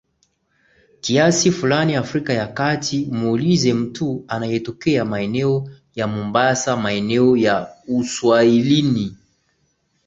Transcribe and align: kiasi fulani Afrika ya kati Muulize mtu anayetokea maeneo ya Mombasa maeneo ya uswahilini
kiasi 1.01 1.51
fulani 1.51 1.95
Afrika 1.95 2.33
ya 2.33 2.47
kati 2.47 3.05
Muulize 3.11 3.73
mtu 3.73 4.25
anayetokea 4.27 5.05
maeneo 5.05 5.69
ya 5.95 6.07
Mombasa 6.07 6.77
maeneo 6.77 7.37
ya 7.37 7.75
uswahilini 7.87 9.17